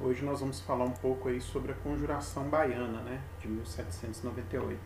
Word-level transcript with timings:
Hoje 0.00 0.24
nós 0.24 0.38
vamos 0.38 0.60
falar 0.60 0.84
um 0.84 0.92
pouco 0.92 1.28
aí 1.28 1.40
sobre 1.40 1.72
a 1.72 1.74
Conjuração 1.74 2.44
Baiana, 2.44 3.02
né, 3.02 3.20
de 3.40 3.48
1798. 3.48 4.78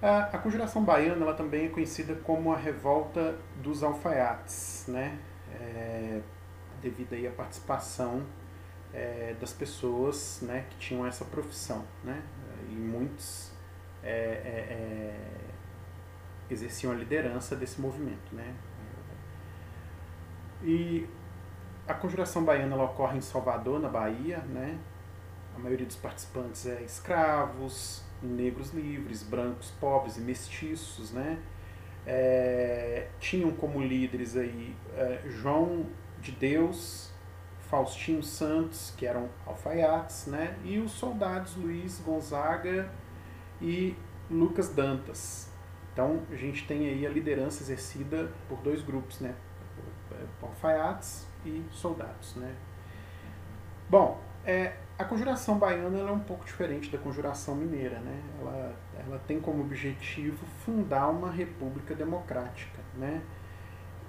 A, 0.00 0.20
a 0.20 0.38
Conjuração 0.38 0.82
Baiana 0.82 1.22
ela 1.22 1.34
também 1.34 1.66
é 1.66 1.68
conhecida 1.68 2.14
como 2.14 2.50
a 2.50 2.56
Revolta 2.56 3.36
dos 3.62 3.82
Alfaiates, 3.82 4.86
né, 4.88 5.18
é, 5.52 6.22
devido 6.80 7.12
aí 7.12 7.26
à 7.28 7.30
participação 7.30 8.24
é, 8.94 9.36
das 9.38 9.52
pessoas 9.52 10.38
né, 10.40 10.64
que 10.70 10.78
tinham 10.78 11.06
essa 11.06 11.26
profissão, 11.26 11.84
né, 12.02 12.22
e 12.70 12.74
muitos 12.74 13.52
é, 14.02 14.08
é, 14.10 14.66
é 14.70 15.40
exerciam 16.48 16.90
a 16.90 16.96
liderança 16.96 17.54
desse 17.54 17.78
movimento, 17.78 18.34
né. 18.34 18.54
E 20.62 21.06
a 21.88 21.94
conjuração 21.94 22.44
baiana 22.44 22.76
ocorre 22.76 23.16
em 23.16 23.20
Salvador, 23.22 23.80
na 23.80 23.88
Bahia, 23.88 24.38
né? 24.38 24.78
A 25.56 25.58
maioria 25.58 25.86
dos 25.86 25.96
participantes 25.96 26.66
é 26.66 26.82
escravos, 26.82 28.04
negros 28.22 28.72
livres, 28.72 29.22
brancos 29.22 29.70
pobres 29.80 30.18
e 30.18 30.20
mestiços, 30.20 31.12
né? 31.12 31.38
É, 32.06 33.08
tinham 33.18 33.50
como 33.52 33.80
líderes 33.80 34.36
aí 34.36 34.76
é, 34.94 35.22
João 35.28 35.86
de 36.20 36.32
Deus, 36.32 37.10
Faustinho 37.70 38.22
Santos, 38.22 38.92
que 38.96 39.06
eram 39.06 39.30
alfaiates, 39.46 40.26
né? 40.26 40.58
E 40.64 40.78
os 40.78 40.92
soldados 40.92 41.56
Luiz 41.56 42.00
Gonzaga 42.00 42.90
e 43.62 43.96
Lucas 44.30 44.68
Dantas. 44.68 45.50
Então 45.92 46.22
a 46.30 46.36
gente 46.36 46.66
tem 46.66 46.86
aí 46.86 47.06
a 47.06 47.10
liderança 47.10 47.62
exercida 47.62 48.30
por 48.46 48.58
dois 48.58 48.82
grupos, 48.82 49.20
né? 49.20 49.34
Alfaiates 50.42 51.26
e 51.44 51.64
soldados. 51.70 52.36
Né? 52.36 52.54
Bom, 53.88 54.20
é, 54.44 54.74
a 54.98 55.04
conjuração 55.04 55.58
baiana 55.58 55.98
é 55.98 56.12
um 56.12 56.20
pouco 56.20 56.44
diferente 56.44 56.90
da 56.90 56.98
conjuração 56.98 57.54
mineira. 57.54 57.98
Né? 58.00 58.20
Ela, 58.40 58.74
ela 59.06 59.18
tem 59.26 59.40
como 59.40 59.62
objetivo 59.62 60.44
fundar 60.64 61.08
uma 61.08 61.30
república 61.30 61.94
democrática, 61.94 62.80
né? 62.94 63.22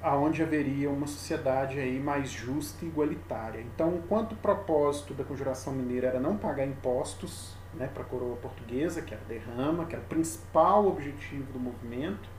onde 0.01 0.41
haveria 0.41 0.89
uma 0.89 1.07
sociedade 1.07 1.77
aí 1.77 1.99
mais 1.99 2.29
justa 2.31 2.85
e 2.85 2.87
igualitária. 2.87 3.59
Então, 3.61 3.95
enquanto 3.95 4.31
o 4.31 4.35
propósito 4.37 5.13
da 5.13 5.23
conjuração 5.23 5.73
mineira 5.73 6.07
era 6.07 6.19
não 6.19 6.37
pagar 6.37 6.65
impostos 6.65 7.57
né, 7.73 7.89
para 7.93 8.03
a 8.03 8.05
coroa 8.05 8.37
portuguesa, 8.37 9.01
que 9.01 9.13
era 9.13 9.23
derrama, 9.25 9.85
que 9.85 9.95
era 9.95 10.03
o 10.03 10.07
principal 10.07 10.87
objetivo 10.87 11.51
do 11.51 11.59
movimento, 11.59 12.29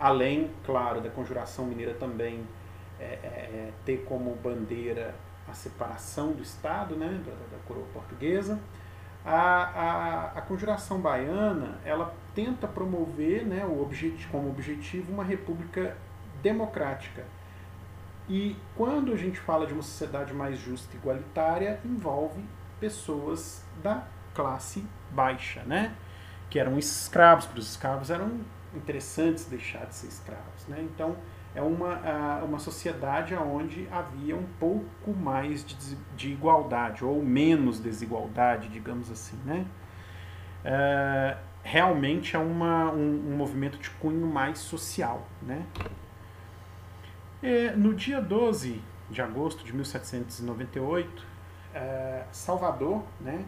além, 0.00 0.50
claro, 0.64 1.00
da 1.00 1.10
conjuração 1.10 1.66
mineira 1.66 1.94
também 1.94 2.42
é, 3.02 3.18
é, 3.22 3.26
é, 3.26 3.72
ter 3.84 4.04
como 4.04 4.34
bandeira 4.36 5.14
a 5.48 5.52
separação 5.52 6.32
do 6.32 6.42
Estado, 6.42 6.94
né, 6.94 7.20
da, 7.26 7.56
da 7.56 7.62
coroa 7.66 7.86
portuguesa. 7.92 8.60
A, 9.24 9.32
a, 9.34 10.24
a, 10.38 10.42
conjuração 10.42 11.00
baiana 11.00 11.78
ela 11.84 12.14
tenta 12.34 12.66
promover 12.66 13.44
né, 13.44 13.64
o 13.64 13.80
objetivo, 13.80 14.30
como 14.30 14.48
objetivo 14.48 15.12
uma 15.12 15.24
república 15.24 15.96
democrática. 16.42 17.24
E 18.28 18.56
quando 18.76 19.12
a 19.12 19.16
gente 19.16 19.38
fala 19.38 19.66
de 19.66 19.72
uma 19.72 19.82
sociedade 19.82 20.32
mais 20.32 20.58
justa 20.58 20.94
e 20.94 20.96
igualitária, 20.96 21.80
envolve 21.84 22.42
pessoas 22.80 23.64
da 23.82 24.06
classe 24.34 24.84
baixa, 25.10 25.62
né? 25.64 25.94
que 26.52 26.58
eram 26.58 26.78
escravos, 26.78 27.46
porque 27.46 27.60
os 27.60 27.70
escravos 27.70 28.10
eram 28.10 28.40
interessantes 28.74 29.46
deixar 29.46 29.86
de 29.86 29.94
ser 29.94 30.08
escravos. 30.08 30.66
Né? 30.68 30.82
Então, 30.82 31.16
é 31.54 31.60
uma, 31.60 32.42
uma 32.42 32.58
sociedade 32.58 33.34
onde 33.34 33.86
havia 33.90 34.34
um 34.34 34.46
pouco 34.58 35.12
mais 35.12 35.64
de, 35.64 35.96
de 36.16 36.32
igualdade, 36.32 37.04
ou 37.04 37.22
menos 37.22 37.78
desigualdade, 37.78 38.68
digamos 38.68 39.10
assim. 39.10 39.36
Né? 39.44 39.66
É, 40.64 41.36
realmente 41.62 42.34
é 42.34 42.38
uma, 42.38 42.90
um, 42.90 43.32
um, 43.32 43.36
movimento 43.36 43.78
de 43.78 43.90
cunho 43.90 44.26
mais 44.26 44.58
social. 44.58 45.26
Né? 45.42 45.66
E, 47.42 47.70
no 47.76 47.94
dia 47.94 48.20
12 48.20 48.80
de 49.10 49.20
agosto 49.20 49.62
de 49.62 49.74
1798, 49.74 51.26
é, 51.74 52.24
Salvador 52.30 53.02
né, 53.20 53.44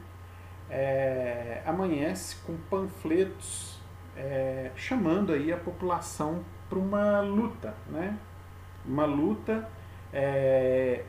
é, 0.68 1.62
amanhece 1.64 2.36
com 2.44 2.56
panfletos 2.68 3.80
é, 4.16 4.70
chamando 4.76 5.32
aí 5.32 5.52
a 5.52 5.56
população 5.56 6.44
para 6.68 6.78
uma 6.78 7.20
luta, 7.20 7.74
né? 7.88 8.16
Uma 8.84 9.04
luta 9.04 9.68
é, 10.12 11.04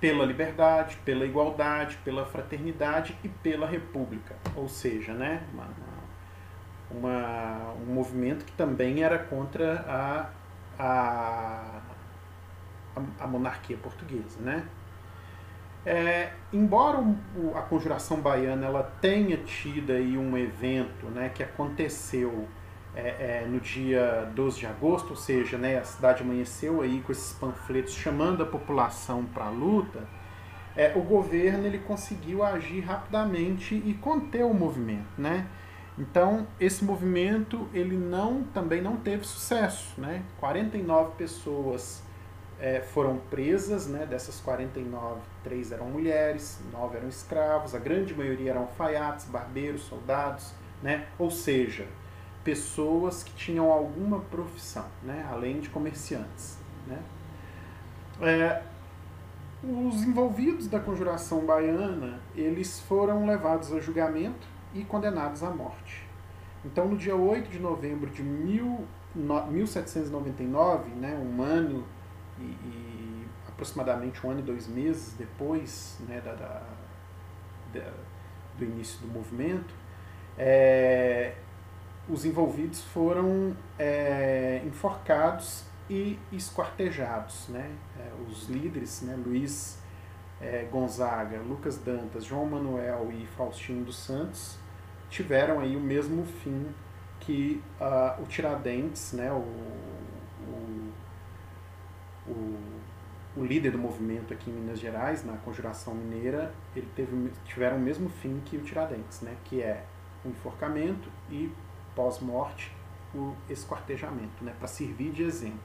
pela 0.00 0.24
liberdade, 0.24 0.96
pela 1.04 1.24
igualdade, 1.24 1.98
pela 2.04 2.24
fraternidade 2.24 3.16
e 3.22 3.28
pela 3.28 3.66
república. 3.66 4.34
Ou 4.56 4.68
seja, 4.68 5.12
né? 5.12 5.42
Uma, 5.52 5.68
uma, 6.90 7.74
um 7.74 7.94
movimento 7.94 8.44
que 8.44 8.52
também 8.52 9.02
era 9.02 9.18
contra 9.18 9.84
a, 9.86 10.30
a, 10.78 11.80
a 13.20 13.26
monarquia 13.26 13.76
portuguesa, 13.76 14.40
né? 14.40 14.66
É, 15.84 16.32
embora 16.52 16.98
o, 16.98 17.56
a 17.56 17.62
conjuração 17.62 18.20
baiana 18.20 18.66
ela 18.66 18.82
tenha 19.00 19.38
tido 19.38 19.92
aí 19.92 20.18
um 20.18 20.36
evento 20.36 21.06
né, 21.06 21.30
que 21.30 21.42
aconteceu 21.42 22.46
é, 22.94 23.42
é, 23.42 23.46
no 23.48 23.60
dia 23.60 24.30
12 24.34 24.60
de 24.60 24.66
agosto, 24.66 25.10
ou 25.10 25.16
seja, 25.16 25.56
né, 25.56 25.78
a 25.78 25.84
cidade 25.84 26.22
amanheceu 26.22 26.82
aí 26.82 27.00
com 27.00 27.12
esses 27.12 27.32
panfletos 27.32 27.94
chamando 27.94 28.42
a 28.42 28.46
população 28.46 29.24
para 29.24 29.46
a 29.46 29.50
luta, 29.50 30.06
é, 30.76 30.92
o 30.96 31.02
governo 31.02 31.66
ele 31.66 31.78
conseguiu 31.78 32.42
agir 32.42 32.80
rapidamente 32.80 33.74
e 33.74 33.94
conter 33.94 34.44
o 34.44 34.54
movimento, 34.54 35.08
né? 35.18 35.46
Então, 35.98 36.46
esse 36.58 36.84
movimento 36.84 37.68
ele 37.74 37.96
não 37.96 38.44
também 38.44 38.80
não 38.80 38.96
teve 38.96 39.24
sucesso, 39.26 40.00
né? 40.00 40.22
49 40.38 41.16
pessoas 41.16 42.02
é, 42.58 42.80
foram 42.80 43.18
presas, 43.28 43.86
né? 43.86 44.06
Dessas 44.06 44.40
49, 44.40 45.20
três 45.42 45.72
eram 45.72 45.86
mulheres, 45.86 46.60
nove 46.72 46.96
eram 46.96 47.08
escravos, 47.08 47.74
a 47.74 47.78
grande 47.78 48.14
maioria 48.14 48.52
eram 48.52 48.62
alfaiates, 48.62 49.26
barbeiros, 49.26 49.82
soldados, 49.82 50.54
né? 50.82 51.06
Ou 51.18 51.30
seja, 51.30 51.86
pessoas 52.44 53.22
que 53.22 53.32
tinham 53.34 53.70
alguma 53.70 54.20
profissão, 54.20 54.86
né, 55.02 55.26
além 55.30 55.60
de 55.60 55.68
comerciantes. 55.68 56.58
Né. 56.86 56.98
É, 58.22 58.62
os 59.62 60.02
envolvidos 60.02 60.66
da 60.66 60.80
conjuração 60.80 61.44
baiana, 61.44 62.18
eles 62.34 62.80
foram 62.80 63.26
levados 63.26 63.72
a 63.72 63.80
julgamento 63.80 64.46
e 64.74 64.84
condenados 64.84 65.42
à 65.42 65.50
morte. 65.50 66.08
Então, 66.64 66.88
no 66.88 66.96
dia 66.96 67.16
8 67.16 67.50
de 67.50 67.58
novembro 67.58 68.10
de 68.10 68.22
mil, 68.22 68.86
no, 69.14 69.46
1799, 69.46 70.90
né, 70.90 71.14
um 71.14 71.42
ano 71.42 71.84
e, 72.38 72.42
e, 72.42 73.26
aproximadamente 73.48 74.26
um 74.26 74.30
ano 74.30 74.40
e 74.40 74.42
dois 74.42 74.66
meses 74.66 75.14
depois 75.14 75.98
né, 76.08 76.20
da, 76.20 76.32
da, 76.34 76.62
da 77.74 77.92
do 78.58 78.64
início 78.64 79.00
do 79.00 79.08
movimento, 79.08 79.74
é, 80.36 81.34
os 82.10 82.24
envolvidos 82.24 82.82
foram 82.82 83.56
é, 83.78 84.62
enforcados 84.66 85.64
e 85.88 86.18
esquartejados. 86.32 87.48
Né? 87.48 87.70
É, 87.98 88.10
os 88.28 88.48
líderes, 88.48 89.02
né, 89.02 89.16
Luiz 89.16 89.78
é, 90.40 90.66
Gonzaga, 90.70 91.38
Lucas 91.38 91.78
Dantas, 91.78 92.24
João 92.24 92.46
Manuel 92.46 93.10
e 93.12 93.26
Faustino 93.36 93.84
dos 93.84 93.98
Santos, 93.98 94.58
tiveram 95.08 95.60
aí 95.60 95.76
o 95.76 95.80
mesmo 95.80 96.24
fim 96.24 96.66
que 97.20 97.62
uh, 97.78 98.22
o 98.22 98.26
Tiradentes, 98.26 99.12
né, 99.12 99.30
o, 99.30 99.44
o, 100.48 100.92
o, 102.26 102.58
o, 103.36 103.44
líder 103.44 103.72
do 103.72 103.78
movimento 103.78 104.32
aqui 104.32 104.50
em 104.50 104.54
Minas 104.54 104.80
Gerais, 104.80 105.22
na 105.24 105.36
Conjuração 105.36 105.94
Mineira, 105.94 106.54
ele 106.74 106.88
teve, 106.96 107.30
tiveram 107.44 107.76
o 107.76 107.80
mesmo 107.80 108.08
fim 108.08 108.40
que 108.46 108.56
o 108.56 108.62
Tiradentes, 108.62 109.20
né, 109.20 109.36
que 109.44 109.60
é 109.60 109.84
o 110.24 110.28
enforcamento 110.28 111.10
e 111.30 111.52
pós-morte, 111.94 112.74
o 113.14 113.34
esquartejamento, 113.48 114.44
né, 114.44 114.54
para 114.58 114.68
servir 114.68 115.10
de 115.10 115.22
exemplo. 115.22 115.58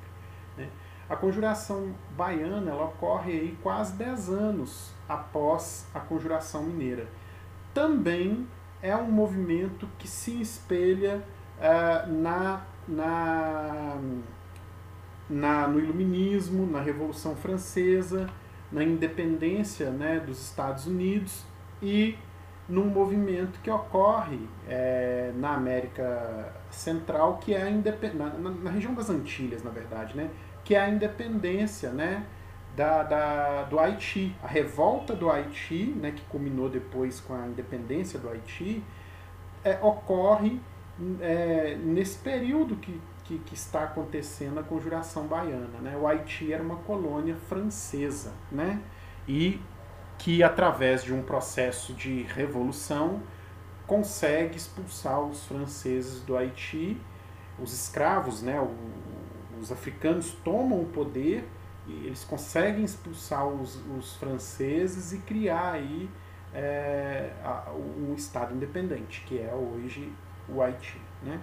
Né. 0.58 0.70
A 1.08 1.16
conjuração 1.16 1.94
baiana 2.18 2.72
ela 2.72 2.86
ocorre 2.86 3.32
aí 3.34 3.58
quase 3.62 3.94
10 3.94 4.30
anos 4.30 4.92
após 5.08 5.88
a 5.94 6.00
conjuração 6.00 6.64
mineira. 6.64 7.08
Também 7.74 8.48
é 8.82 8.96
um 8.96 9.12
movimento 9.12 9.88
que 10.00 10.08
se 10.08 10.42
espelha 10.42 11.24
uh, 11.60 12.12
na, 12.12 12.64
na, 12.88 13.98
na, 15.30 15.68
no 15.68 15.80
iluminismo, 15.80 16.66
na 16.66 16.82
Revolução 16.82 17.36
Francesa, 17.36 18.28
na 18.72 18.84
independência 18.84 19.92
né, 19.92 20.20
dos 20.20 20.42
Estados 20.42 20.88
Unidos 20.88 21.46
e 21.82 22.18
num 22.68 22.86
movimento 22.86 23.60
que 23.62 23.70
ocorre 23.70 24.40
é, 24.68 25.32
na 25.36 25.54
América 25.54 26.52
Central, 26.72 27.38
que 27.38 27.54
é 27.54 27.62
a 27.62 27.70
na, 28.14 28.30
na, 28.30 28.50
na, 28.50 28.72
região 28.72 28.94
das 28.94 29.10
Antilhas, 29.10 29.64
na 29.64 29.70
verdade, 29.70 30.18
né? 30.18 30.32
que 30.64 30.74
é 30.74 30.80
a 30.80 30.90
independência 30.90 31.92
né? 31.92 32.26
da, 32.76 33.04
da, 33.04 33.64
do 33.64 33.80
Haiti. 33.80 34.36
A 34.44 34.48
revolta 34.48 35.16
do 35.16 35.30
Haiti, 35.30 35.94
né, 35.96 36.12
que 36.12 36.24
culminou 36.24 36.70
depois 36.70 37.20
com 37.20 37.34
a 37.34 37.48
independência 37.48 38.20
do 38.20 38.30
Haiti, 38.30 38.84
é, 39.64 39.80
ocorre 39.82 40.60
é, 41.22 41.76
nesse 41.76 42.18
período 42.18 42.76
que, 42.78 43.00
que, 43.24 43.38
que, 43.40 43.54
está 43.54 43.84
acontecendo 43.84 44.60
a 44.60 44.64
conjuração 44.64 45.28
baiana. 45.28 45.80
Né? 45.82 45.96
O 45.98 46.08
Haiti 46.08 46.52
era 46.52 46.64
uma 46.64 46.78
colônia 46.78 47.36
francesa 47.48 48.34
né? 48.52 48.82
e 49.28 49.60
que, 50.18 50.44
através 50.44 51.04
de 51.04 51.14
um 51.14 51.22
processo 51.22 51.94
de 51.94 52.24
revolução, 52.24 53.22
consegue 53.86 54.58
expulsar 54.58 55.22
os 55.22 55.46
franceses 55.46 56.22
do 56.22 56.36
Haiti. 56.36 56.98
Os 57.60 57.74
escravos, 57.74 58.42
né, 58.42 58.60
os 59.60 59.72
africanos 59.72 60.32
tomam 60.44 60.82
o 60.82 60.86
poder 60.86 61.48
e 61.88 62.08
eles 62.08 62.24
conseguem 62.24 62.84
expulsar 62.84 63.48
os, 63.48 63.80
os 63.98 64.16
franceses 64.16 65.14
e 65.14 65.20
criar 65.20 65.74
aí 65.74 66.10
é, 66.54 67.32
um 68.00 68.14
Estado 68.14 68.56
independente, 68.56 69.24
que 69.28 69.40
é 69.40 69.54
hoje 69.54 70.12
o 70.50 70.62
Haiti. 70.62 71.00
Né? 71.22 71.40